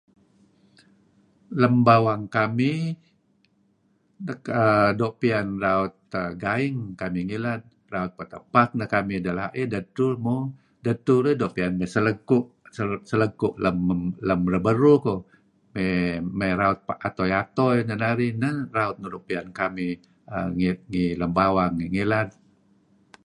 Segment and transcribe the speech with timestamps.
[1.61, 2.81] Lem bawang kamih
[4.31, 5.93] err doo' piyan raut
[6.43, 7.61] gaing kamih ngilad,
[7.93, 10.37] raut petepak, neh kamih dela'ih, dedtur mo
[10.85, 12.43] dedtur eh doo' piyan mey selegku',
[13.09, 13.53] selegku'
[14.27, 15.21] lem reberuh koh,
[16.39, 16.77] mey raut
[17.07, 18.31] atoi-atoi neh narih.
[18.41, 19.93] Neh raut nuk doo' piyan kamih
[20.91, 22.29] ngi lem bawang ngi ngilad.